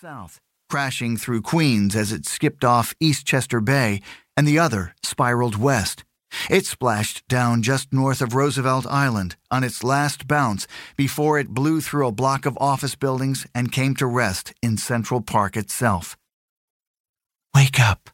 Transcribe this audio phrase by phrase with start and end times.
[0.00, 0.38] south,
[0.70, 4.00] crashing through Queens as it skipped off Eastchester Bay,
[4.36, 6.04] and the other spiraled west.
[6.48, 11.80] It splashed down just north of Roosevelt Island on its last bounce before it blew
[11.80, 16.16] through a block of office buildings and came to rest in Central Park itself.
[17.52, 18.10] Wake up.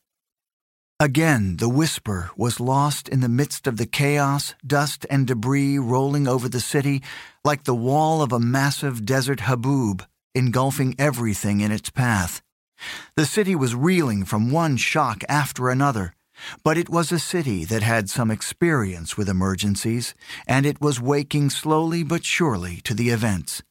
[0.98, 6.26] Again, the whisper was lost in the midst of the chaos, dust, and debris rolling
[6.26, 7.02] over the city
[7.44, 12.42] like the wall of a massive desert haboob, engulfing everything in its path.
[13.16, 16.14] The city was reeling from one shock after another,
[16.62, 20.14] but it was a city that had some experience with emergencies,
[20.46, 23.62] and it was waking slowly but surely to the events.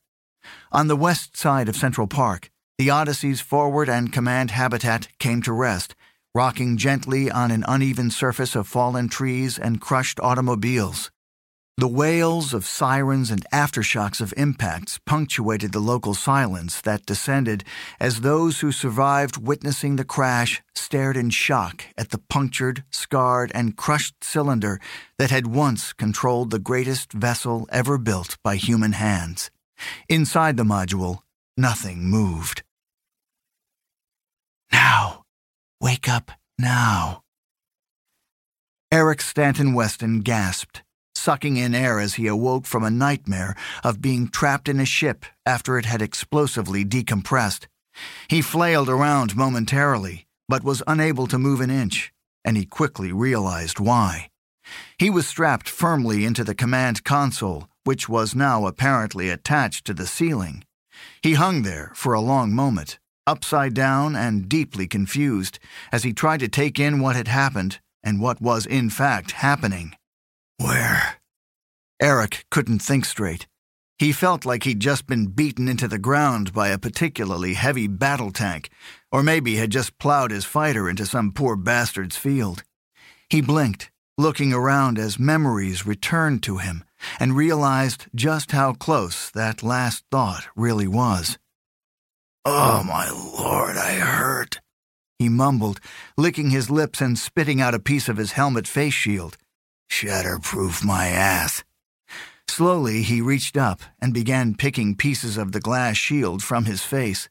[0.72, 5.54] On the west side of Central Park, the Odyssey's forward and command habitat came to
[5.54, 5.96] rest,
[6.34, 11.12] rocking gently on an uneven surface of fallen trees and crushed automobiles.
[11.76, 17.64] The wails of sirens and aftershocks of impacts punctuated the local silence that descended
[18.00, 23.76] as those who survived witnessing the crash stared in shock at the punctured, scarred, and
[23.76, 24.80] crushed cylinder
[25.18, 29.50] that had once controlled the greatest vessel ever built by human hands.
[30.08, 31.22] Inside the module,
[31.58, 32.62] nothing moved.
[34.72, 35.24] Now,
[35.82, 37.24] wake up now.
[38.92, 40.83] Eric Stanton Weston gasped
[41.16, 45.26] sucking in air as he awoke from a nightmare of being trapped in a ship
[45.46, 47.68] after it had explosively decompressed.
[48.28, 52.12] He flailed around momentarily, but was unable to move an inch,
[52.44, 54.30] and he quickly realized why.
[54.98, 60.08] He was strapped firmly into the command console, which was now apparently attached to the
[60.08, 60.64] ceiling.
[61.22, 65.60] He hung there for a long moment, upside down and deeply confused,
[65.92, 69.96] as he tried to take in what had happened and what was in fact happening.
[70.58, 70.93] Where?
[72.04, 73.48] Eric couldn't think straight.
[73.98, 78.30] He felt like he'd just been beaten into the ground by a particularly heavy battle
[78.30, 78.70] tank,
[79.10, 82.64] or maybe had just plowed his fighter into some poor bastard's field.
[83.30, 86.84] He blinked, looking around as memories returned to him,
[87.22, 91.38] and realized just how close that last thought really was.
[92.44, 94.60] Oh, my lord, I hurt,
[95.20, 95.80] he mumbled,
[96.18, 99.38] licking his lips and spitting out a piece of his helmet face shield.
[99.90, 101.64] Shatterproof my ass.
[102.48, 107.30] Slowly, he reached up and began picking pieces of the glass shield from his face.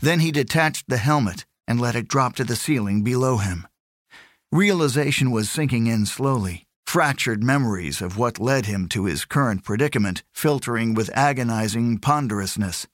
[0.00, 3.66] Then he detached the helmet and let it drop to the ceiling below him.
[4.50, 10.22] Realization was sinking in slowly, fractured memories of what led him to his current predicament
[10.32, 12.86] filtering with agonizing ponderousness.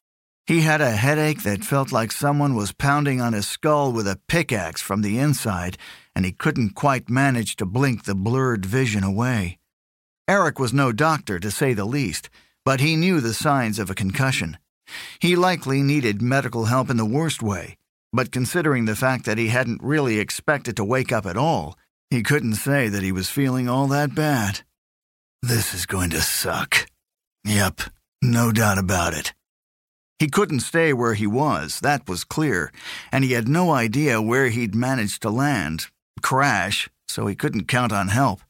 [0.46, 4.20] He had a headache that felt like someone was pounding on his skull with a
[4.28, 5.76] pickaxe from the inside,
[6.14, 9.57] and he couldn't quite manage to blink the blurred vision away.
[10.28, 12.28] Eric was no doctor, to say the least,
[12.62, 14.58] but he knew the signs of a concussion.
[15.20, 17.78] He likely needed medical help in the worst way,
[18.12, 21.78] but considering the fact that he hadn't really expected to wake up at all,
[22.10, 24.60] he couldn't say that he was feeling all that bad.
[25.42, 26.86] This is going to suck.
[27.44, 27.80] Yep,
[28.20, 29.32] no doubt about it.
[30.18, 32.70] He couldn't stay where he was, that was clear,
[33.10, 35.86] and he had no idea where he'd managed to land,
[36.22, 38.40] crash, so he couldn't count on help.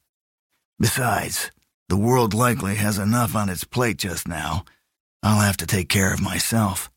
[0.79, 1.51] Besides,
[1.89, 4.63] the world likely has enough on its plate just now.
[5.21, 6.89] I'll have to take care of myself.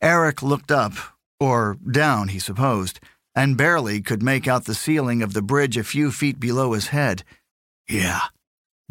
[0.00, 0.94] Eric looked up,
[1.38, 3.00] or down, he supposed,
[3.34, 6.88] and barely could make out the ceiling of the bridge a few feet below his
[6.88, 7.24] head.
[7.88, 8.22] Yeah,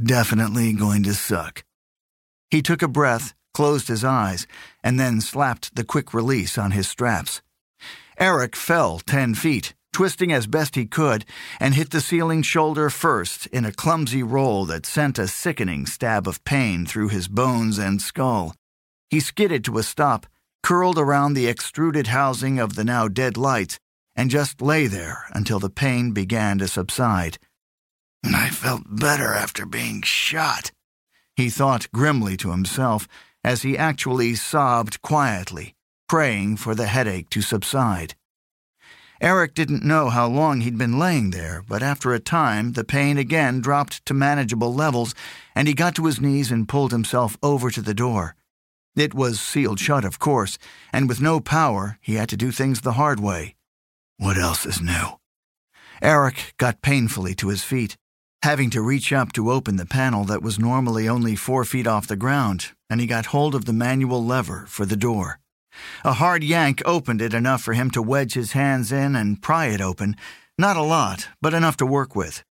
[0.01, 1.63] definitely going to suck.
[2.51, 4.47] He took a breath closed his eyes,
[4.83, 7.41] and then slapped the quick release on his straps.
[8.17, 11.23] Eric fell ten feet, twisting as best he could,
[11.59, 16.27] and hit the ceiling shoulder first in a clumsy roll that sent a sickening stab
[16.27, 18.53] of pain through his bones and skull.
[19.09, 20.25] He skidded to a stop,
[20.61, 23.79] curled around the extruded housing of the now dead lights,
[24.15, 27.37] and just lay there until the pain began to subside.
[28.25, 30.71] I felt better after being shot,
[31.35, 33.07] he thought grimly to himself
[33.43, 35.75] as he actually sobbed quietly,
[36.07, 38.15] praying for the headache to subside.
[39.23, 43.17] Eric didn't know how long he'd been laying there, but after a time the pain
[43.17, 45.15] again dropped to manageable levels,
[45.55, 48.35] and he got to his knees and pulled himself over to the door.
[48.97, 50.57] It was sealed shut, of course,
[50.91, 53.55] and with no power, he had to do things the hard way.
[54.17, 55.17] What else is new?
[56.01, 57.95] Eric got painfully to his feet,
[58.41, 62.07] having to reach up to open the panel that was normally only four feet off
[62.07, 65.39] the ground, and he got hold of the manual lever for the door.
[66.03, 69.67] A hard yank opened it enough for him to wedge his hands in and pry
[69.67, 70.15] it open,
[70.57, 72.43] not a lot, but enough to work with.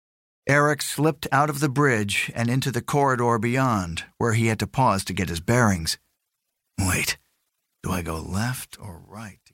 [0.47, 4.68] Eric slipped out of the bridge and into the corridor beyond, where he had to
[4.68, 5.97] pause to get his bearings.
[6.79, 7.18] Wait,
[7.83, 9.40] do I go left or right?